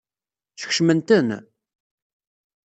[0.61, 1.29] Skecmen-ten?